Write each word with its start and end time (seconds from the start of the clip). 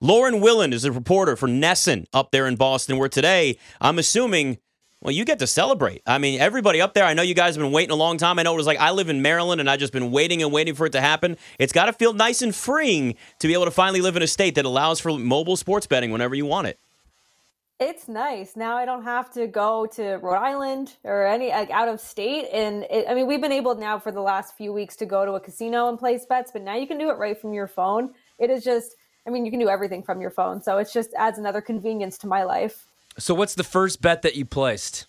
Lauren 0.00 0.40
Willen 0.40 0.74
is 0.74 0.84
a 0.84 0.92
reporter 0.92 1.36
for 1.36 1.48
NESN 1.48 2.04
up 2.12 2.30
there 2.30 2.46
in 2.46 2.56
Boston, 2.56 2.98
where 2.98 3.08
today 3.08 3.56
I'm 3.80 3.98
assuming, 3.98 4.58
well, 5.00 5.12
you 5.12 5.24
get 5.24 5.38
to 5.38 5.46
celebrate. 5.46 6.02
I 6.06 6.18
mean, 6.18 6.38
everybody 6.38 6.82
up 6.82 6.92
there, 6.92 7.04
I 7.04 7.14
know 7.14 7.22
you 7.22 7.34
guys 7.34 7.54
have 7.54 7.62
been 7.62 7.72
waiting 7.72 7.92
a 7.92 7.96
long 7.96 8.18
time. 8.18 8.38
I 8.38 8.42
know 8.42 8.52
it 8.52 8.58
was 8.58 8.66
like 8.66 8.78
I 8.78 8.90
live 8.90 9.08
in 9.08 9.22
Maryland 9.22 9.58
and 9.58 9.70
I've 9.70 9.80
just 9.80 9.94
been 9.94 10.10
waiting 10.10 10.42
and 10.42 10.52
waiting 10.52 10.74
for 10.74 10.84
it 10.84 10.90
to 10.90 11.00
happen. 11.00 11.38
It's 11.58 11.72
got 11.72 11.86
to 11.86 11.94
feel 11.94 12.12
nice 12.12 12.42
and 12.42 12.54
freeing 12.54 13.14
to 13.38 13.46
be 13.46 13.54
able 13.54 13.64
to 13.64 13.70
finally 13.70 14.02
live 14.02 14.16
in 14.16 14.22
a 14.22 14.26
state 14.26 14.54
that 14.56 14.66
allows 14.66 15.00
for 15.00 15.16
mobile 15.16 15.56
sports 15.56 15.86
betting 15.86 16.10
whenever 16.10 16.34
you 16.34 16.44
want 16.44 16.66
it. 16.66 16.78
It's 17.80 18.06
nice. 18.06 18.54
Now 18.54 18.76
I 18.76 18.84
don't 18.84 19.04
have 19.04 19.30
to 19.32 19.46
go 19.46 19.86
to 19.94 20.16
Rhode 20.16 20.36
Island 20.36 20.96
or 21.04 21.26
any 21.26 21.48
like 21.48 21.70
out 21.70 21.88
of 21.88 22.00
state. 22.00 22.48
And 22.52 22.84
it, 22.90 23.06
I 23.08 23.14
mean, 23.14 23.26
we've 23.26 23.40
been 23.40 23.52
able 23.52 23.74
now 23.74 23.98
for 23.98 24.12
the 24.12 24.20
last 24.20 24.58
few 24.58 24.74
weeks 24.74 24.96
to 24.96 25.06
go 25.06 25.24
to 25.24 25.32
a 25.32 25.40
casino 25.40 25.88
and 25.88 25.98
place 25.98 26.26
bets, 26.26 26.50
but 26.52 26.60
now 26.60 26.74
you 26.74 26.86
can 26.86 26.98
do 26.98 27.08
it 27.08 27.16
right 27.16 27.38
from 27.38 27.54
your 27.54 27.66
phone. 27.66 28.12
It 28.38 28.50
is 28.50 28.62
just, 28.62 28.94
I 29.26 29.30
mean, 29.30 29.44
you 29.44 29.50
can 29.50 29.60
do 29.60 29.68
everything 29.68 30.02
from 30.02 30.20
your 30.20 30.30
phone. 30.30 30.62
So 30.62 30.78
it 30.78 30.88
just 30.92 31.12
adds 31.14 31.38
another 31.38 31.60
convenience 31.60 32.16
to 32.18 32.26
my 32.26 32.44
life. 32.44 32.86
So 33.18 33.34
what's 33.34 33.54
the 33.54 33.64
first 33.64 34.00
bet 34.00 34.22
that 34.22 34.36
you 34.36 34.44
placed? 34.44 35.06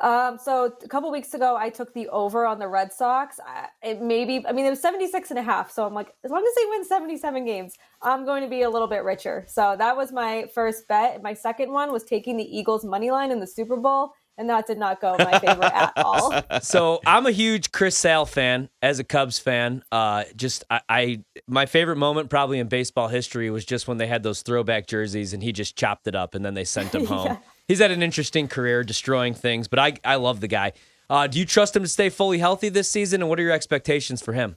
Um, 0.00 0.38
so 0.42 0.72
a 0.82 0.88
couple 0.88 1.10
weeks 1.10 1.34
ago, 1.34 1.56
I 1.58 1.68
took 1.68 1.92
the 1.92 2.08
over 2.08 2.46
on 2.46 2.58
the 2.58 2.66
Red 2.66 2.90
Sox. 2.90 3.38
I, 3.46 3.68
it 3.82 4.00
maybe, 4.00 4.42
I 4.48 4.52
mean, 4.52 4.64
it 4.64 4.70
was 4.70 4.80
76 4.80 5.28
and 5.28 5.38
a 5.38 5.42
half. 5.42 5.70
So 5.70 5.86
I'm 5.86 5.92
like, 5.92 6.14
as 6.24 6.30
long 6.30 6.42
as 6.42 6.54
they 6.54 6.70
win 6.70 6.84
77 6.84 7.44
games, 7.44 7.76
I'm 8.00 8.24
going 8.24 8.42
to 8.42 8.48
be 8.48 8.62
a 8.62 8.70
little 8.70 8.88
bit 8.88 9.04
richer. 9.04 9.44
So 9.46 9.76
that 9.78 9.96
was 9.96 10.10
my 10.10 10.46
first 10.54 10.88
bet. 10.88 11.22
My 11.22 11.34
second 11.34 11.70
one 11.70 11.92
was 11.92 12.02
taking 12.02 12.38
the 12.38 12.58
Eagles 12.58 12.82
money 12.82 13.10
line 13.10 13.30
in 13.30 13.40
the 13.40 13.46
Super 13.46 13.76
Bowl. 13.76 14.14
And 14.40 14.48
that 14.48 14.66
did 14.66 14.78
not 14.78 15.00
go 15.00 15.14
my 15.18 15.38
favor 15.38 15.64
at 15.64 15.92
all. 15.96 16.32
So 16.62 17.00
I'm 17.06 17.26
a 17.26 17.30
huge 17.30 17.72
Chris 17.72 17.96
Sale 17.96 18.26
fan 18.26 18.68
as 18.82 18.98
a 18.98 19.04
Cubs 19.04 19.38
fan. 19.38 19.82
Uh, 19.92 20.24
just 20.34 20.64
I, 20.70 20.80
I, 20.88 21.24
my 21.46 21.66
favorite 21.66 21.96
moment 21.96 22.30
probably 22.30 22.58
in 22.58 22.68
baseball 22.68 23.08
history 23.08 23.50
was 23.50 23.64
just 23.64 23.86
when 23.86 23.98
they 23.98 24.06
had 24.06 24.22
those 24.22 24.42
throwback 24.42 24.86
jerseys 24.86 25.32
and 25.32 25.42
he 25.42 25.52
just 25.52 25.76
chopped 25.76 26.06
it 26.06 26.14
up 26.14 26.34
and 26.34 26.44
then 26.44 26.54
they 26.54 26.64
sent 26.64 26.94
him 26.94 27.04
home. 27.14 27.26
yeah 27.26 27.36
he's 27.70 27.78
had 27.78 27.92
an 27.92 28.02
interesting 28.02 28.48
career 28.48 28.82
destroying 28.82 29.32
things, 29.32 29.68
but 29.68 29.78
I, 29.78 29.94
I 30.04 30.16
love 30.16 30.40
the 30.40 30.48
guy. 30.48 30.72
Uh, 31.08 31.28
do 31.28 31.38
you 31.38 31.44
trust 31.44 31.76
him 31.76 31.82
to 31.84 31.88
stay 31.88 32.08
fully 32.08 32.38
healthy 32.38 32.68
this 32.68 32.90
season, 32.90 33.22
and 33.22 33.28
what 33.28 33.38
are 33.38 33.42
your 33.42 33.52
expectations 33.52 34.20
for 34.20 34.32
him? 34.32 34.56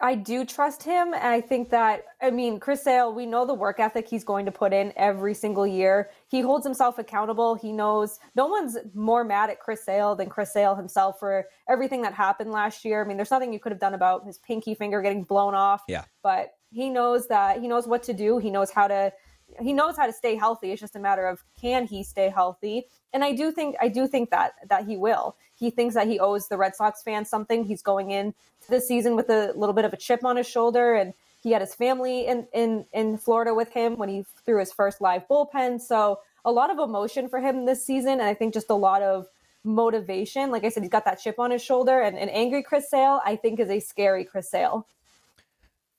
I 0.00 0.16
do 0.16 0.44
trust 0.44 0.82
him. 0.82 1.14
And 1.14 1.26
I 1.26 1.40
think 1.40 1.70
that, 1.70 2.04
I 2.20 2.30
mean, 2.30 2.58
Chris 2.58 2.82
Sale, 2.82 3.14
we 3.14 3.26
know 3.26 3.46
the 3.46 3.54
work 3.54 3.78
ethic 3.78 4.08
he's 4.08 4.24
going 4.24 4.44
to 4.46 4.52
put 4.52 4.72
in 4.72 4.92
every 4.96 5.34
single 5.34 5.66
year. 5.66 6.10
He 6.28 6.40
holds 6.40 6.66
himself 6.66 6.98
accountable. 6.98 7.54
He 7.54 7.72
knows 7.72 8.18
no 8.34 8.46
one's 8.46 8.76
more 8.92 9.24
mad 9.24 9.50
at 9.50 9.60
Chris 9.60 9.84
Sale 9.84 10.16
than 10.16 10.28
Chris 10.28 10.52
Sale 10.52 10.74
himself 10.74 11.18
for 11.18 11.46
everything 11.68 12.02
that 12.02 12.12
happened 12.12 12.50
last 12.50 12.84
year. 12.84 13.04
I 13.04 13.08
mean, 13.08 13.16
there's 13.16 13.30
nothing 13.30 13.52
you 13.52 13.60
could 13.60 13.72
have 13.72 13.80
done 13.80 13.94
about 13.94 14.26
his 14.26 14.38
pinky 14.38 14.74
finger 14.74 15.00
getting 15.00 15.22
blown 15.22 15.54
off. 15.54 15.82
Yeah. 15.88 16.04
But 16.22 16.54
he 16.70 16.90
knows 16.90 17.28
that 17.28 17.60
he 17.60 17.68
knows 17.68 17.86
what 17.86 18.02
to 18.04 18.12
do. 18.12 18.38
He 18.38 18.50
knows 18.50 18.70
how 18.70 18.88
to 18.88 19.12
he 19.60 19.72
knows 19.72 19.96
how 19.96 20.06
to 20.06 20.12
stay 20.12 20.36
healthy. 20.36 20.72
It's 20.72 20.80
just 20.80 20.96
a 20.96 21.00
matter 21.00 21.26
of 21.26 21.42
can 21.60 21.86
he 21.86 22.02
stay 22.02 22.28
healthy? 22.28 22.86
And 23.12 23.24
I 23.24 23.32
do 23.32 23.52
think 23.52 23.76
I 23.80 23.88
do 23.88 24.06
think 24.06 24.30
that 24.30 24.54
that 24.68 24.86
he 24.86 24.96
will. 24.96 25.36
He 25.54 25.70
thinks 25.70 25.94
that 25.94 26.08
he 26.08 26.18
owes 26.18 26.48
the 26.48 26.56
Red 26.56 26.74
Sox 26.74 27.02
fans 27.02 27.28
something. 27.28 27.64
He's 27.64 27.82
going 27.82 28.10
in 28.10 28.34
this 28.68 28.88
season 28.88 29.16
with 29.16 29.30
a 29.30 29.52
little 29.56 29.74
bit 29.74 29.84
of 29.84 29.92
a 29.92 29.96
chip 29.96 30.24
on 30.24 30.36
his 30.36 30.48
shoulder, 30.48 30.94
and 30.94 31.14
he 31.42 31.52
had 31.52 31.60
his 31.60 31.74
family 31.74 32.26
in 32.26 32.46
in 32.52 32.86
in 32.92 33.18
Florida 33.18 33.54
with 33.54 33.70
him 33.70 33.96
when 33.96 34.08
he 34.08 34.24
threw 34.44 34.58
his 34.58 34.72
first 34.72 35.00
live 35.00 35.28
bullpen. 35.28 35.80
So 35.80 36.20
a 36.44 36.52
lot 36.52 36.70
of 36.70 36.78
emotion 36.78 37.28
for 37.28 37.40
him 37.40 37.66
this 37.66 37.84
season, 37.84 38.12
and 38.12 38.22
I 38.22 38.34
think 38.34 38.52
just 38.52 38.70
a 38.70 38.74
lot 38.74 39.02
of 39.02 39.26
motivation. 39.62 40.50
Like 40.50 40.64
I 40.64 40.68
said, 40.68 40.82
he's 40.82 40.90
got 40.90 41.04
that 41.04 41.20
chip 41.20 41.38
on 41.38 41.50
his 41.50 41.62
shoulder, 41.62 42.00
and 42.00 42.18
an 42.18 42.28
angry 42.28 42.62
Chris 42.62 42.90
Sale, 42.90 43.20
I 43.24 43.36
think, 43.36 43.60
is 43.60 43.70
a 43.70 43.80
scary 43.80 44.24
Chris 44.24 44.50
Sale. 44.50 44.86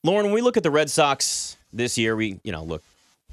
Lauren, 0.03 0.26
when 0.26 0.36
we 0.36 0.42
look 0.42 0.58
at 0.58 0.64
the 0.64 0.72
Red 0.72 0.89
Sox 0.89 1.58
this 1.73 1.98
year, 1.98 2.16
we 2.16 2.39
you 2.44 2.52
know 2.52 2.64
look 2.64 2.83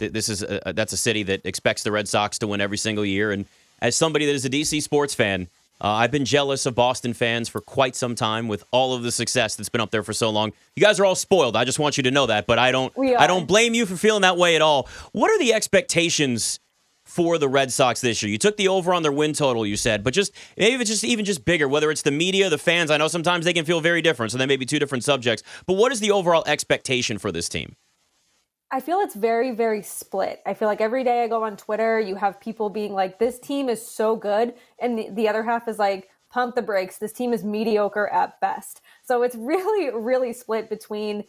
this 0.08 0.28
is 0.28 0.42
a, 0.42 0.72
that's 0.74 0.92
a 0.92 0.96
city 0.96 1.22
that 1.24 1.42
expects 1.44 1.82
the 1.82 1.92
Red 1.92 2.08
Sox 2.08 2.38
to 2.38 2.46
win 2.46 2.60
every 2.60 2.78
single 2.78 3.04
year. 3.04 3.32
And 3.32 3.46
as 3.80 3.96
somebody 3.96 4.26
that 4.26 4.34
is 4.34 4.44
a 4.44 4.50
DC 4.50 4.82
sports 4.82 5.14
fan, 5.14 5.48
uh, 5.82 5.88
I've 5.88 6.12
been 6.12 6.24
jealous 6.24 6.64
of 6.64 6.76
Boston 6.76 7.12
fans 7.12 7.48
for 7.48 7.60
quite 7.60 7.96
some 7.96 8.14
time 8.14 8.46
with 8.46 8.62
all 8.70 8.94
of 8.94 9.02
the 9.02 9.10
success 9.10 9.56
that's 9.56 9.68
been 9.68 9.80
up 9.80 9.90
there 9.90 10.04
for 10.04 10.12
so 10.12 10.30
long. 10.30 10.52
You 10.76 10.82
guys 10.82 11.00
are 11.00 11.04
all 11.04 11.16
spoiled. 11.16 11.56
I 11.56 11.64
just 11.64 11.80
want 11.80 11.96
you 11.96 12.04
to 12.04 12.10
know 12.12 12.26
that, 12.26 12.46
but 12.46 12.58
I 12.58 12.70
don't 12.70 12.92
I 12.96 13.26
don't 13.26 13.46
blame 13.46 13.74
you 13.74 13.84
for 13.84 13.96
feeling 13.96 14.22
that 14.22 14.36
way 14.36 14.54
at 14.54 14.62
all. 14.62 14.88
What 15.10 15.30
are 15.30 15.38
the 15.40 15.52
expectations 15.52 16.60
for 17.04 17.36
the 17.36 17.48
Red 17.48 17.72
Sox 17.72 18.00
this 18.00 18.22
year? 18.22 18.30
You 18.30 18.38
took 18.38 18.56
the 18.56 18.68
over 18.68 18.94
on 18.94 19.02
their 19.02 19.10
win 19.10 19.32
total, 19.32 19.66
you 19.66 19.76
said, 19.76 20.04
but 20.04 20.14
just 20.14 20.32
maybe 20.56 20.80
it's 20.80 20.90
just 20.90 21.02
even 21.02 21.24
just 21.24 21.44
bigger, 21.44 21.66
whether 21.66 21.90
it's 21.90 22.02
the 22.02 22.12
media, 22.12 22.48
the 22.48 22.58
fans. 22.58 22.92
I 22.92 22.96
know 22.96 23.08
sometimes 23.08 23.44
they 23.44 23.52
can 23.52 23.64
feel 23.64 23.80
very 23.80 24.02
different, 24.02 24.30
so 24.30 24.38
they 24.38 24.46
may 24.46 24.56
be 24.56 24.66
two 24.66 24.78
different 24.78 25.02
subjects. 25.02 25.42
But 25.66 25.74
what 25.74 25.90
is 25.90 25.98
the 25.98 26.12
overall 26.12 26.44
expectation 26.46 27.18
for 27.18 27.32
this 27.32 27.48
team? 27.48 27.74
I 28.72 28.80
feel 28.80 29.00
it's 29.00 29.14
very, 29.14 29.50
very 29.50 29.82
split. 29.82 30.40
I 30.46 30.54
feel 30.54 30.66
like 30.66 30.80
every 30.80 31.04
day 31.04 31.22
I 31.22 31.28
go 31.28 31.44
on 31.44 31.58
Twitter, 31.58 32.00
you 32.00 32.14
have 32.16 32.40
people 32.40 32.70
being 32.70 32.94
like, 32.94 33.18
this 33.18 33.38
team 33.38 33.68
is 33.68 33.86
so 33.86 34.16
good. 34.16 34.54
And 34.80 34.98
the, 34.98 35.10
the 35.10 35.28
other 35.28 35.42
half 35.42 35.68
is 35.68 35.78
like, 35.78 36.08
pump 36.30 36.54
the 36.54 36.62
brakes. 36.62 36.96
This 36.96 37.12
team 37.12 37.34
is 37.34 37.44
mediocre 37.44 38.08
at 38.08 38.40
best. 38.40 38.80
So 39.04 39.22
it's 39.22 39.36
really, 39.38 39.90
really 39.94 40.32
split 40.32 40.70
between 40.70 41.24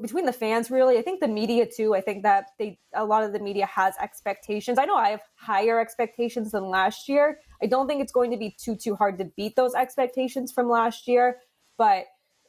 between 0.00 0.26
the 0.26 0.32
fans 0.32 0.70
really 0.70 0.96
i 0.96 1.02
think 1.02 1.18
the 1.18 1.26
media 1.26 1.66
too 1.66 1.92
i 1.92 2.00
think 2.00 2.22
that 2.22 2.50
they 2.56 2.78
a 2.94 3.04
lot 3.04 3.24
of 3.24 3.32
the 3.32 3.40
media 3.40 3.66
has 3.66 3.96
expectations 4.00 4.78
i 4.78 4.84
know 4.84 4.94
i 4.94 5.08
have 5.08 5.22
higher 5.34 5.80
expectations 5.80 6.52
than 6.52 6.70
last 6.70 7.08
year 7.08 7.40
i 7.60 7.66
don't 7.66 7.88
think 7.88 8.00
it's 8.00 8.12
going 8.12 8.30
to 8.30 8.36
be 8.36 8.54
too 8.60 8.76
too 8.76 8.94
hard 8.94 9.18
to 9.18 9.24
beat 9.36 9.56
those 9.56 9.74
expectations 9.74 10.52
from 10.52 10.68
last 10.68 11.08
year 11.08 11.38
but 11.78 12.04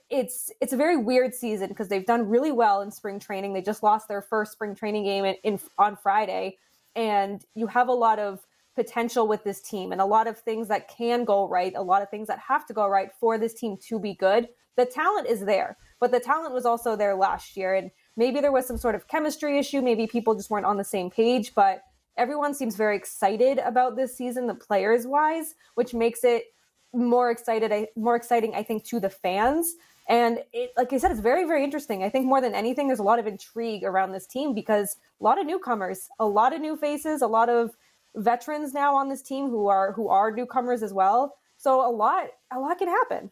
it's 0.10 0.52
it's 0.62 0.74
a 0.74 0.78
very 0.78 0.98
weird 0.98 1.34
season 1.34 1.70
because 1.70 1.90
they've 1.90 2.06
done 2.06 2.30
really 2.30 2.52
well 2.52 2.82
in 2.82 2.92
spring 2.92 3.20
training. 3.20 3.54
They 3.54 3.62
just 3.62 3.84
lost 3.84 4.08
their 4.08 4.22
first 4.22 4.54
spring 4.54 4.76
training 4.76 5.04
game 5.04 5.26
in, 5.26 5.36
in, 5.44 5.60
on 5.78 5.98
Friday, 5.98 6.58
and 6.96 7.44
you 7.56 7.68
have 7.68 7.90
a 7.90 7.94
lot 7.94 8.20
of 8.20 8.46
potential 8.76 9.28
with 9.28 9.44
this 9.44 9.62
team 9.62 9.92
and 9.92 10.00
a 10.00 10.06
lot 10.06 10.28
of 10.28 10.40
things 10.40 10.68
that 10.68 10.88
can 10.88 11.26
go 11.26 11.48
right, 11.48 11.74
a 11.76 11.82
lot 11.82 12.02
of 12.02 12.10
things 12.10 12.28
that 12.28 12.40
have 12.40 12.66
to 12.68 12.74
go 12.74 12.88
right 12.88 13.10
for 13.20 13.38
this 13.38 13.54
team 13.54 13.76
to 13.88 14.00
be 14.00 14.14
good. 14.14 14.48
The 14.76 14.86
talent 14.86 15.28
is 15.28 15.42
there, 15.42 15.78
but 16.00 16.12
the 16.12 16.20
talent 16.20 16.54
was 16.54 16.66
also 16.66 16.96
there 16.96 17.16
last 17.16 17.58
year, 17.58 17.74
and 17.74 17.92
maybe 18.16 18.40
there 18.40 18.52
was 18.52 18.68
some 18.68 18.78
sort 18.78 18.96
of 18.96 19.08
chemistry 19.08 19.58
issue. 19.58 19.82
Maybe 19.82 20.08
people 20.08 20.36
just 20.36 20.50
weren't 20.50 20.66
on 20.66 20.78
the 20.78 20.84
same 20.84 21.10
page, 21.10 21.54
but 21.56 21.82
everyone 22.16 22.54
seems 22.54 22.76
very 22.76 22.96
excited 22.96 23.58
about 23.60 23.96
this 23.96 24.16
season, 24.16 24.48
the 24.48 24.56
players 24.56 25.06
wise, 25.06 25.56
which 25.76 25.94
makes 25.94 26.24
it 26.24 26.46
more 26.94 27.32
excited, 27.32 27.88
more 27.98 28.16
exciting, 28.16 28.54
I 28.56 28.64
think, 28.64 28.86
to 28.86 29.00
the 29.00 29.10
fans 29.10 29.76
and 30.08 30.40
it, 30.54 30.72
like 30.78 30.94
I 30.94 30.98
said, 30.98 31.12
it's 31.12 31.20
very, 31.20 31.46
very 31.46 31.64
interesting. 31.64 32.04
I 32.04 32.10
think 32.10 32.26
more 32.26 32.42
than 32.42 32.54
anything, 32.54 32.88
there's 32.88 33.00
a 33.00 33.04
lot 33.04 33.20
of 33.20 33.28
intrigue 33.28 33.84
around 33.84 34.12
this 34.12 34.26
team 34.26 34.54
because 34.54 34.98
a 35.20 35.24
lot 35.24 35.40
of 35.40 35.46
newcomers, 35.46 36.10
a 36.20 36.26
lot 36.26 36.54
of 36.54 36.62
new 36.62 36.78
faces, 36.78 37.22
a 37.22 37.28
lot 37.28 37.50
of 37.50 37.72
veterans 38.16 38.74
now 38.74 38.96
on 38.96 39.10
this 39.10 39.22
team 39.22 39.50
who 39.50 39.68
are 39.68 39.92
who 39.92 40.08
are 40.10 40.32
newcomers 40.32 40.82
as 40.82 40.94
well. 40.94 41.36
So 41.58 41.88
a 41.88 41.92
lot, 41.92 42.28
a 42.52 42.60
lot 42.60 42.78
can 42.78 42.88
happen. 42.88 43.32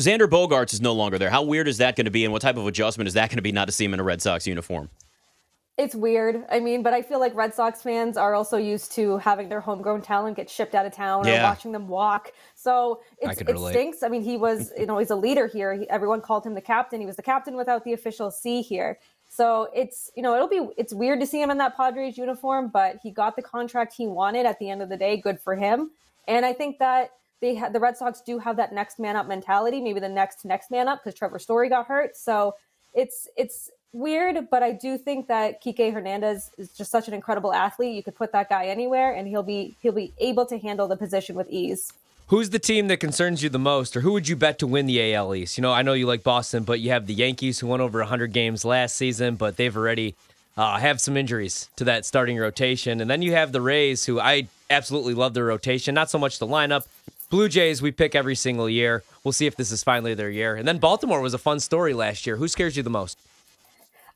Xander 0.00 0.28
Bogaerts 0.28 0.72
is 0.72 0.80
no 0.80 0.92
longer 0.92 1.18
there. 1.18 1.30
How 1.30 1.42
weird 1.42 1.68
is 1.68 1.78
that 1.78 1.96
going 1.96 2.06
to 2.06 2.10
be, 2.10 2.24
and 2.24 2.32
what 2.32 2.42
type 2.42 2.56
of 2.56 2.66
adjustment 2.66 3.08
is 3.08 3.14
that 3.14 3.28
going 3.28 3.36
to 3.36 3.42
be 3.42 3.52
not 3.52 3.66
to 3.66 3.72
see 3.72 3.84
him 3.84 3.92
in 3.92 4.00
a 4.00 4.02
Red 4.02 4.22
Sox 4.22 4.46
uniform? 4.46 4.88
It's 5.80 5.94
weird. 5.94 6.44
I 6.50 6.60
mean, 6.60 6.82
but 6.82 6.92
I 6.92 7.00
feel 7.00 7.20
like 7.20 7.34
Red 7.34 7.54
Sox 7.54 7.80
fans 7.80 8.18
are 8.18 8.34
also 8.34 8.58
used 8.58 8.92
to 8.96 9.16
having 9.16 9.48
their 9.48 9.62
homegrown 9.62 10.02
talent 10.02 10.36
get 10.36 10.50
shipped 10.50 10.74
out 10.74 10.84
of 10.84 10.92
town 10.92 11.26
yeah. 11.26 11.40
or 11.40 11.44
watching 11.44 11.72
them 11.72 11.88
walk. 11.88 12.34
So 12.54 13.00
it 13.18 13.34
stinks. 13.56 14.02
I 14.02 14.08
mean, 14.08 14.22
he 14.22 14.36
was, 14.36 14.72
you 14.78 14.84
know, 14.84 14.98
he's 14.98 15.08
a 15.08 15.16
leader 15.16 15.46
here. 15.46 15.72
He, 15.72 15.88
everyone 15.88 16.20
called 16.20 16.44
him 16.44 16.52
the 16.52 16.60
captain. 16.60 17.00
He 17.00 17.06
was 17.06 17.16
the 17.16 17.22
captain 17.22 17.56
without 17.56 17.84
the 17.84 17.94
official 17.94 18.30
C 18.30 18.60
here. 18.60 18.98
So 19.30 19.68
it's, 19.74 20.10
you 20.14 20.22
know, 20.22 20.34
it'll 20.34 20.48
be, 20.48 20.68
it's 20.76 20.92
weird 20.92 21.18
to 21.20 21.26
see 21.26 21.40
him 21.40 21.48
in 21.48 21.56
that 21.56 21.74
Padres 21.78 22.18
uniform, 22.18 22.68
but 22.70 22.98
he 23.02 23.10
got 23.10 23.34
the 23.34 23.42
contract 23.42 23.94
he 23.94 24.06
wanted 24.06 24.44
at 24.44 24.58
the 24.58 24.68
end 24.68 24.82
of 24.82 24.90
the 24.90 24.98
day. 24.98 25.16
Good 25.16 25.40
for 25.40 25.56
him. 25.56 25.92
And 26.28 26.44
I 26.44 26.52
think 26.52 26.78
that 26.80 27.12
they 27.40 27.54
had 27.54 27.72
the 27.72 27.80
Red 27.80 27.96
Sox 27.96 28.20
do 28.20 28.38
have 28.38 28.56
that 28.58 28.74
next 28.74 28.98
man 28.98 29.16
up 29.16 29.26
mentality, 29.26 29.80
maybe 29.80 29.98
the 29.98 30.10
next 30.10 30.44
next 30.44 30.70
man 30.70 30.88
up 30.88 31.00
because 31.02 31.18
Trevor 31.18 31.38
Story 31.38 31.70
got 31.70 31.86
hurt. 31.86 32.18
So 32.18 32.54
it's 32.92 33.28
it's 33.34 33.70
weird, 33.92 34.48
but 34.50 34.62
I 34.62 34.72
do 34.72 34.96
think 34.98 35.28
that 35.28 35.62
Kike 35.62 35.92
Hernandez 35.92 36.50
is 36.58 36.70
just 36.70 36.90
such 36.90 37.08
an 37.08 37.14
incredible 37.14 37.52
athlete. 37.52 37.94
You 37.94 38.02
could 38.02 38.14
put 38.14 38.32
that 38.32 38.48
guy 38.48 38.66
anywhere, 38.66 39.12
and 39.12 39.26
he'll 39.26 39.42
be 39.42 39.76
he'll 39.82 39.92
be 39.92 40.12
able 40.18 40.46
to 40.46 40.58
handle 40.58 40.88
the 40.88 40.96
position 40.96 41.36
with 41.36 41.48
ease. 41.50 41.92
Who's 42.28 42.50
the 42.50 42.60
team 42.60 42.86
that 42.88 42.98
concerns 42.98 43.42
you 43.42 43.48
the 43.48 43.58
most, 43.58 43.96
or 43.96 44.02
who 44.02 44.12
would 44.12 44.28
you 44.28 44.36
bet 44.36 44.60
to 44.60 44.66
win 44.66 44.86
the 44.86 45.14
AL 45.14 45.34
East? 45.34 45.58
You 45.58 45.62
know, 45.62 45.72
I 45.72 45.82
know 45.82 45.94
you 45.94 46.06
like 46.06 46.22
Boston, 46.22 46.62
but 46.62 46.78
you 46.78 46.90
have 46.90 47.08
the 47.08 47.14
Yankees 47.14 47.58
who 47.58 47.66
won 47.66 47.80
over 47.80 47.98
100 47.98 48.32
games 48.32 48.64
last 48.64 48.94
season, 48.94 49.34
but 49.34 49.56
they've 49.56 49.76
already 49.76 50.14
uh, 50.56 50.78
have 50.78 51.00
some 51.00 51.16
injuries 51.16 51.68
to 51.74 51.82
that 51.84 52.06
starting 52.06 52.38
rotation, 52.38 53.00
and 53.00 53.10
then 53.10 53.20
you 53.20 53.32
have 53.32 53.50
the 53.50 53.60
Rays, 53.60 54.04
who 54.04 54.20
I 54.20 54.46
absolutely 54.70 55.14
love 55.14 55.34
their 55.34 55.44
rotation, 55.44 55.92
not 55.92 56.08
so 56.08 56.18
much 56.18 56.38
the 56.38 56.46
lineup. 56.46 56.86
Blue 57.30 57.48
Jays, 57.48 57.82
we 57.82 57.90
pick 57.90 58.14
every 58.14 58.36
single 58.36 58.68
year. 58.68 59.02
We'll 59.24 59.32
see 59.32 59.46
if 59.46 59.56
this 59.56 59.72
is 59.72 59.82
finally 59.82 60.14
their 60.14 60.30
year. 60.30 60.54
And 60.54 60.66
then 60.66 60.78
Baltimore 60.78 61.20
was 61.20 61.34
a 61.34 61.38
fun 61.38 61.58
story 61.58 61.94
last 61.94 62.26
year. 62.26 62.36
Who 62.36 62.46
scares 62.46 62.76
you 62.76 62.82
the 62.82 62.90
most? 62.90 63.18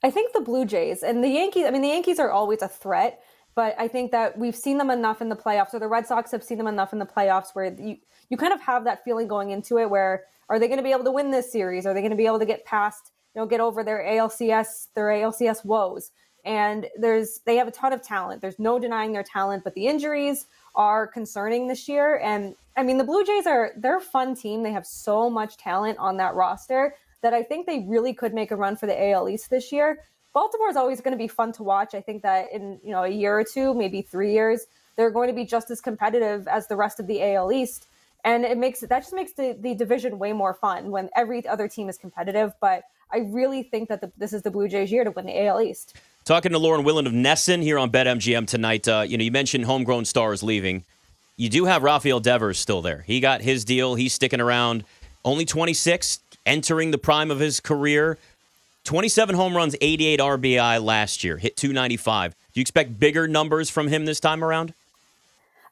I 0.04 0.10
think 0.10 0.32
the 0.32 0.40
Blue 0.40 0.64
Jays 0.64 1.02
and 1.02 1.24
the 1.24 1.28
Yankees, 1.28 1.64
I 1.66 1.70
mean, 1.70 1.82
the 1.82 1.88
Yankees 1.88 2.20
are 2.20 2.30
always 2.30 2.62
a 2.62 2.68
threat, 2.68 3.22
but 3.54 3.74
I 3.78 3.88
think 3.88 4.12
that 4.12 4.38
we've 4.38 4.54
seen 4.54 4.78
them 4.78 4.90
enough 4.90 5.22
in 5.22 5.30
the 5.30 5.36
playoffs, 5.36 5.74
or 5.74 5.80
the 5.80 5.88
Red 5.88 6.06
Sox 6.06 6.30
have 6.30 6.44
seen 6.44 6.58
them 6.58 6.66
enough 6.66 6.92
in 6.92 6.98
the 6.98 7.06
playoffs 7.06 7.54
where 7.54 7.74
you, 7.74 7.96
you 8.28 8.36
kind 8.36 8.52
of 8.52 8.60
have 8.60 8.84
that 8.84 9.02
feeling 9.02 9.26
going 9.26 9.50
into 9.50 9.78
it 9.78 9.88
where 9.88 10.24
are 10.48 10.58
they 10.58 10.68
going 10.68 10.78
to 10.78 10.84
be 10.84 10.92
able 10.92 11.04
to 11.04 11.10
win 11.10 11.30
this 11.30 11.50
series? 11.50 11.86
Are 11.86 11.94
they 11.94 12.00
going 12.00 12.10
to 12.10 12.16
be 12.16 12.26
able 12.26 12.38
to 12.38 12.46
get 12.46 12.64
past 12.66 13.12
you 13.34 13.40
know 13.40 13.46
get 13.46 13.60
over 13.60 13.82
their 13.82 14.02
ALCS 14.02 14.88
their 14.94 15.06
ALCS 15.06 15.64
woes. 15.64 16.10
And 16.44 16.86
there's 16.98 17.40
they 17.46 17.56
have 17.56 17.68
a 17.68 17.70
ton 17.70 17.92
of 17.92 18.02
talent. 18.02 18.42
There's 18.42 18.58
no 18.58 18.78
denying 18.78 19.12
their 19.12 19.22
talent, 19.22 19.64
but 19.64 19.74
the 19.74 19.86
injuries 19.86 20.46
are 20.74 21.06
concerning 21.06 21.68
this 21.68 21.88
year. 21.88 22.18
And 22.18 22.54
I 22.76 22.82
mean, 22.82 22.98
the 22.98 23.04
Blue 23.04 23.24
Jays 23.24 23.46
are 23.46 23.72
they're 23.76 23.98
a 23.98 24.02
fun 24.02 24.34
team. 24.34 24.62
They 24.62 24.72
have 24.72 24.86
so 24.86 25.30
much 25.30 25.56
talent 25.56 25.98
on 25.98 26.18
that 26.18 26.34
roster 26.34 26.96
that 27.24 27.32
I 27.32 27.42
think 27.42 27.66
they 27.66 27.84
really 27.88 28.12
could 28.12 28.34
make 28.34 28.50
a 28.50 28.56
run 28.56 28.76
for 28.76 28.86
the 28.86 29.10
AL 29.10 29.30
East 29.30 29.48
this 29.48 29.72
year. 29.72 30.00
Baltimore 30.34 30.68
is 30.68 30.76
always 30.76 31.00
going 31.00 31.12
to 31.12 31.18
be 31.18 31.26
fun 31.26 31.52
to 31.52 31.62
watch. 31.62 31.94
I 31.94 32.02
think 32.02 32.22
that 32.22 32.52
in 32.52 32.78
you 32.84 32.92
know 32.92 33.02
a 33.02 33.08
year 33.08 33.38
or 33.38 33.44
two, 33.44 33.72
maybe 33.72 34.02
three 34.02 34.32
years, 34.32 34.66
they're 34.96 35.10
going 35.10 35.28
to 35.28 35.34
be 35.34 35.46
just 35.46 35.70
as 35.70 35.80
competitive 35.80 36.46
as 36.46 36.68
the 36.68 36.76
rest 36.76 37.00
of 37.00 37.06
the 37.06 37.22
AL 37.34 37.50
East. 37.50 37.88
And 38.24 38.44
it 38.44 38.58
makes 38.58 38.80
that 38.80 39.00
just 39.00 39.14
makes 39.14 39.32
the, 39.32 39.56
the 39.58 39.74
division 39.74 40.18
way 40.18 40.34
more 40.34 40.52
fun 40.52 40.90
when 40.90 41.08
every 41.16 41.46
other 41.46 41.66
team 41.66 41.88
is 41.88 41.96
competitive. 41.96 42.52
But 42.60 42.84
I 43.10 43.18
really 43.18 43.62
think 43.62 43.88
that 43.88 44.02
the, 44.02 44.12
this 44.18 44.34
is 44.34 44.42
the 44.42 44.50
Blue 44.50 44.68
Jays' 44.68 44.92
year 44.92 45.04
to 45.04 45.10
win 45.10 45.24
the 45.24 45.46
AL 45.46 45.62
East. 45.62 45.96
Talking 46.26 46.52
to 46.52 46.58
Lauren 46.58 46.84
Willen 46.84 47.06
of 47.06 47.14
NESN 47.14 47.62
here 47.62 47.78
on 47.78 47.90
BetMGM 47.90 48.46
tonight. 48.46 48.86
Uh, 48.86 49.04
you 49.06 49.16
know, 49.16 49.24
you 49.24 49.32
mentioned 49.32 49.64
homegrown 49.64 50.04
stars 50.04 50.42
leaving. 50.42 50.84
You 51.36 51.48
do 51.48 51.64
have 51.64 51.82
Rafael 51.82 52.20
Devers 52.20 52.58
still 52.58 52.82
there. 52.82 53.02
He 53.06 53.20
got 53.20 53.40
his 53.40 53.64
deal. 53.64 53.94
He's 53.94 54.12
sticking 54.12 54.42
around. 54.42 54.84
Only 55.24 55.46
26, 55.46 56.18
entering 56.46 56.90
the 56.90 56.98
prime 56.98 57.30
of 57.30 57.40
his 57.40 57.60
career. 57.60 58.18
27 58.84 59.34
home 59.34 59.56
runs, 59.56 59.74
88 59.80 60.20
RBI 60.20 60.84
last 60.84 61.24
year. 61.24 61.38
Hit 61.38 61.56
295. 61.56 62.32
Do 62.32 62.60
you 62.60 62.60
expect 62.60 62.98
bigger 62.98 63.26
numbers 63.26 63.70
from 63.70 63.88
him 63.88 64.04
this 64.04 64.20
time 64.20 64.44
around? 64.44 64.74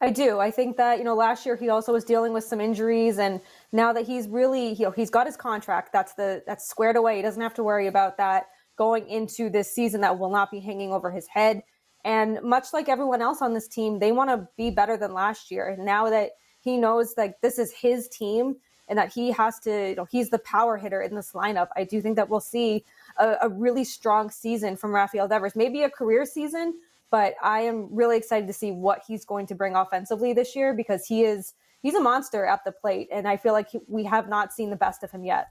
I 0.01 0.11
do. 0.11 0.41
I 0.41 0.51
think 0.51 0.79
that 0.79 0.99
you 0.99 1.05
know 1.05 1.15
last 1.15 1.47
year 1.47 1.55
he 1.55 1.69
also 1.69 1.93
was 1.93 2.03
dealing 2.03 2.33
with 2.33 2.43
some 2.43 2.61
injuries, 2.61 3.19
and 3.19 3.41
now 3.71 3.93
that 3.93 4.05
he's 4.05 4.27
really 4.27 4.73
you 4.73 4.87
know 4.87 4.91
he's 4.91 5.11
got 5.11 5.27
his 5.27 5.37
contract. 5.37 5.93
That's 5.93 6.15
the 6.15 6.43
that's 6.45 6.69
squared 6.69 6.97
away. 6.97 7.17
He 7.17 7.23
doesn't 7.23 7.41
have 7.41 7.55
to 7.55 7.63
worry 7.63 7.87
about 7.87 8.17
that 8.17 8.49
going 8.77 9.07
into 9.09 9.49
this 9.49 9.73
season. 9.73 10.01
That 10.01 10.19
will 10.19 10.31
not 10.31 10.51
be 10.51 10.59
hanging 10.59 10.93
over 10.93 11.13
his 11.13 11.29
head. 11.29 11.63
And 12.05 12.43
much 12.43 12.73
like 12.73 12.89
everyone 12.89 13.23
else 13.23 13.41
on 13.41 13.55
this 13.55 13.69
team, 13.69 14.01
they 14.01 14.11
want 14.11 14.31
to 14.31 14.49
be 14.57 14.71
better 14.71 14.97
than 14.97 15.15
last 15.15 15.53
year. 15.53 15.69
And 15.69 15.85
now 15.85 16.11
that 16.11 16.33
he 16.61 16.77
knows 16.77 17.15
that 17.15 17.41
this 17.41 17.61
is 17.61 17.73
his 17.73 18.09
team 18.09 18.57
and 18.93 18.99
that 18.99 19.11
he 19.11 19.33
has 19.33 19.59
to, 19.59 19.89
you 19.89 19.95
know, 19.95 20.05
he's 20.05 20.29
the 20.29 20.39
power 20.41 20.77
hitter 20.77 21.01
in 21.01 21.15
this 21.15 21.33
lineup, 21.33 21.69
I 21.75 21.85
do 21.85 22.03
think 22.03 22.17
that 22.17 22.29
we'll 22.29 22.41
see 22.41 22.85
a, 23.17 23.37
a 23.41 23.49
really 23.49 23.85
strong 23.85 24.29
season 24.29 24.77
from 24.77 24.95
Rafael 24.95 25.27
Devers. 25.27 25.57
Maybe 25.57 25.83
a 25.83 25.89
career 25.89 26.27
season, 26.27 26.75
but 27.11 27.33
I 27.43 27.61
am 27.61 27.89
really 27.91 28.19
excited 28.19 28.47
to 28.49 28.53
see 28.53 28.71
what 28.71 29.01
he's 29.09 29.25
going 29.25 29.47
to 29.47 29.55
bring 29.55 29.77
offensively 29.77 30.35
this 30.35 30.55
year 30.55 30.75
because 30.75 31.07
he 31.07 31.25
is 31.25 31.55
he's 31.81 31.95
a 31.95 32.01
monster 32.01 32.45
at 32.45 32.67
the 32.67 32.73
plate, 32.73 33.09
and 33.11 33.27
I 33.27 33.39
feel 33.39 33.55
like 33.55 33.69
we 33.89 34.05
have 34.05 34.29
not 34.29 34.53
seen 34.53 34.69
the 34.69 34.77
best 34.77 35.03
of 35.03 35.11
him 35.11 35.25
yet. 35.25 35.49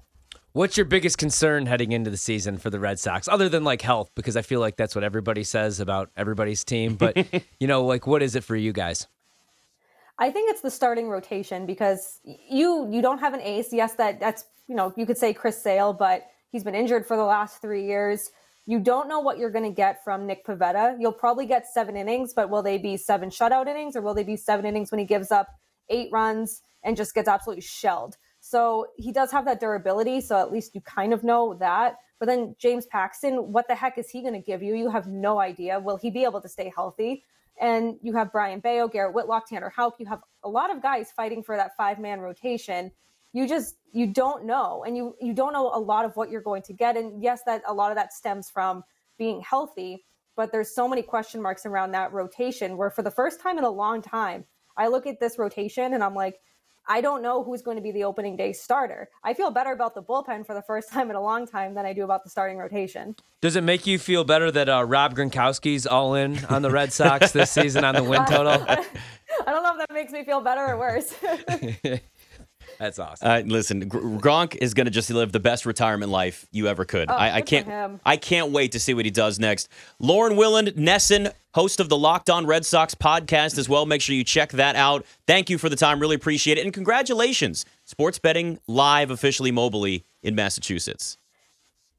What's 0.51 0.77
your 0.77 0.85
biggest 0.85 1.17
concern 1.17 1.65
heading 1.65 1.93
into 1.93 2.11
the 2.11 2.17
season 2.17 2.59
for 2.59 2.69
the 2.69 2.79
Red 2.79 2.99
Sox, 2.99 3.27
other 3.27 3.49
than 3.49 3.63
like 3.63 3.81
health? 3.81 4.11
Because 4.13 4.37
I 4.37 4.43
feel 4.43 4.59
like 4.59 4.75
that's 4.75 4.93
what 4.93 5.03
everybody 5.03 5.43
says 5.43 5.79
about 5.79 6.11
everybody's 6.15 6.63
team. 6.63 6.93
But 6.93 7.17
you 7.59 7.65
know, 7.65 7.85
like, 7.85 8.05
what 8.05 8.21
is 8.21 8.35
it 8.35 8.43
for 8.43 8.55
you 8.55 8.71
guys? 8.71 9.07
I 10.17 10.31
think 10.31 10.51
it's 10.51 10.61
the 10.61 10.71
starting 10.71 11.09
rotation 11.09 11.65
because 11.65 12.19
you 12.23 12.87
you 12.91 13.01
don't 13.01 13.19
have 13.19 13.33
an 13.33 13.41
ace. 13.41 13.69
Yes, 13.71 13.95
that 13.95 14.19
that's 14.19 14.45
you 14.67 14.75
know 14.75 14.93
you 14.95 15.05
could 15.05 15.17
say 15.17 15.33
Chris 15.33 15.61
Sale, 15.61 15.93
but 15.93 16.27
he's 16.51 16.63
been 16.63 16.75
injured 16.75 17.05
for 17.05 17.17
the 17.17 17.23
last 17.23 17.61
three 17.61 17.85
years. 17.85 18.31
You 18.67 18.79
don't 18.79 19.09
know 19.09 19.19
what 19.19 19.37
you're 19.37 19.49
going 19.49 19.65
to 19.65 19.75
get 19.75 20.03
from 20.03 20.27
Nick 20.27 20.45
Pivetta. 20.45 20.95
You'll 20.99 21.11
probably 21.11 21.47
get 21.47 21.65
seven 21.67 21.97
innings, 21.97 22.33
but 22.33 22.49
will 22.49 22.61
they 22.61 22.77
be 22.77 22.95
seven 22.95 23.29
shutout 23.29 23.67
innings 23.67 23.95
or 23.95 24.01
will 24.01 24.13
they 24.13 24.23
be 24.23 24.37
seven 24.37 24.65
innings 24.65 24.91
when 24.91 24.99
he 24.99 25.05
gives 25.05 25.31
up 25.31 25.47
eight 25.89 26.09
runs 26.11 26.61
and 26.83 26.95
just 26.95 27.15
gets 27.15 27.27
absolutely 27.27 27.63
shelled? 27.63 28.17
So 28.39 28.87
he 28.97 29.11
does 29.11 29.31
have 29.31 29.45
that 29.45 29.59
durability. 29.59 30.21
So 30.21 30.39
at 30.39 30.51
least 30.51 30.75
you 30.75 30.81
kind 30.81 31.11
of 31.11 31.23
know 31.23 31.55
that. 31.59 31.97
But 32.19 32.27
then 32.27 32.55
James 32.59 32.85
Paxton, 32.85 33.51
what 33.51 33.67
the 33.67 33.75
heck 33.75 33.97
is 33.97 34.09
he 34.09 34.21
going 34.21 34.35
to 34.35 34.39
give 34.39 34.61
you? 34.61 34.75
You 34.75 34.91
have 34.91 35.07
no 35.07 35.39
idea. 35.39 35.79
Will 35.79 35.97
he 35.97 36.11
be 36.11 36.23
able 36.23 36.41
to 36.41 36.49
stay 36.49 36.71
healthy? 36.75 37.23
And 37.59 37.97
you 38.01 38.13
have 38.13 38.31
Brayan 38.31 38.59
Bello, 38.59 38.87
Garrett 38.87 39.13
Whitlock, 39.13 39.47
Tanner 39.47 39.69
Houck. 39.69 39.95
You 39.99 40.05
have 40.07 40.21
a 40.43 40.49
lot 40.49 40.75
of 40.75 40.81
guys 40.81 41.11
fighting 41.11 41.43
for 41.43 41.55
that 41.55 41.75
five 41.77 41.99
man 41.99 42.19
rotation 42.19 42.91
you 43.33 43.47
just 43.47 43.75
you 43.91 44.07
don't 44.07 44.45
know 44.45 44.83
and 44.85 44.95
you 44.95 45.15
you 45.21 45.33
don't 45.33 45.53
know 45.53 45.71
a 45.73 45.79
lot 45.79 46.05
of 46.05 46.15
what 46.15 46.29
you're 46.29 46.41
going 46.41 46.61
to 46.61 46.73
get 46.73 46.97
and 46.97 47.21
yes 47.21 47.41
that 47.45 47.61
a 47.67 47.73
lot 47.73 47.91
of 47.91 47.97
that 47.97 48.13
stems 48.13 48.49
from 48.49 48.83
being 49.17 49.41
healthy 49.41 50.03
but 50.35 50.51
there's 50.51 50.73
so 50.73 50.87
many 50.87 51.01
question 51.01 51.41
marks 51.41 51.65
around 51.65 51.91
that 51.91 52.11
rotation 52.13 52.77
where 52.77 52.89
for 52.89 53.03
the 53.03 53.11
first 53.11 53.41
time 53.41 53.57
in 53.57 53.63
a 53.63 53.69
long 53.69 54.01
time 54.01 54.43
i 54.77 54.87
look 54.87 55.05
at 55.05 55.19
this 55.19 55.37
rotation 55.37 55.93
and 55.93 56.03
i'm 56.03 56.15
like 56.15 56.39
I 56.87 57.01
don't 57.01 57.21
know 57.21 57.43
who's 57.43 57.61
going 57.61 57.77
to 57.77 57.81
be 57.81 57.91
the 57.91 58.03
opening 58.03 58.35
day 58.35 58.53
starter. 58.53 59.09
I 59.23 59.33
feel 59.33 59.51
better 59.51 59.71
about 59.71 59.95
the 59.95 60.01
bullpen 60.01 60.45
for 60.45 60.53
the 60.53 60.61
first 60.61 60.91
time 60.91 61.09
in 61.09 61.15
a 61.15 61.21
long 61.21 61.47
time 61.47 61.73
than 61.73 61.85
I 61.85 61.93
do 61.93 62.03
about 62.03 62.23
the 62.23 62.29
starting 62.29 62.57
rotation. 62.57 63.15
Does 63.41 63.55
it 63.55 63.63
make 63.63 63.87
you 63.87 63.97
feel 63.99 64.23
better 64.23 64.51
that 64.51 64.69
uh, 64.69 64.83
Rob 64.83 65.15
Gronkowski's 65.15 65.87
all 65.87 66.15
in 66.15 66.43
on 66.45 66.61
the 66.61 66.71
Red 66.71 66.91
Sox 66.93 67.31
this 67.31 67.51
season 67.51 67.83
on 67.83 67.95
the 67.95 68.03
win 68.03 68.25
total? 68.29 68.53
I 68.67 69.51
don't 69.51 69.63
know 69.63 69.73
if 69.73 69.87
that 69.87 69.93
makes 69.93 70.11
me 70.11 70.23
feel 70.23 70.41
better 70.41 70.65
or 70.65 70.77
worse. 70.77 71.13
That's 72.81 72.97
awesome. 72.97 73.27
Uh, 73.29 73.41
listen, 73.45 73.87
Gronk 73.87 74.57
is 74.59 74.73
going 74.73 74.85
to 74.85 74.91
just 74.91 75.07
live 75.11 75.31
the 75.31 75.39
best 75.39 75.67
retirement 75.67 76.11
life 76.11 76.47
you 76.51 76.67
ever 76.67 76.83
could. 76.83 77.11
Oh, 77.11 77.13
I, 77.13 77.35
I 77.35 77.41
can't. 77.41 78.01
I 78.03 78.17
can't 78.17 78.51
wait 78.51 78.71
to 78.71 78.79
see 78.79 78.95
what 78.95 79.05
he 79.05 79.11
does 79.11 79.37
next. 79.37 79.69
Lauren 79.99 80.33
Willand 80.33 80.69
NESN, 80.69 81.31
host 81.53 81.79
of 81.79 81.89
the 81.89 81.97
Locked 81.97 82.31
On 82.31 82.47
Red 82.47 82.65
Sox 82.65 82.95
podcast 82.95 83.59
as 83.59 83.69
well. 83.69 83.85
Make 83.85 84.01
sure 84.01 84.15
you 84.15 84.23
check 84.23 84.53
that 84.53 84.75
out. 84.75 85.05
Thank 85.27 85.51
you 85.51 85.59
for 85.59 85.69
the 85.69 85.75
time. 85.75 85.99
Really 85.99 86.15
appreciate 86.15 86.57
it, 86.57 86.63
and 86.63 86.73
congratulations, 86.73 87.65
sports 87.85 88.17
betting 88.17 88.57
live 88.65 89.11
officially 89.11 89.51
mobily 89.51 90.05
in 90.23 90.33
Massachusetts. 90.33 91.19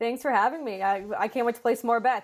Thanks 0.01 0.21
for 0.21 0.33
having 0.33 0.65
me. 0.65 0.83
I, 0.83 1.05
I 1.17 1.29
can't 1.29 1.47
wait 1.47 1.55
to 1.55 1.63
place 1.63 1.85
more 1.85 2.01
bets. 2.01 2.19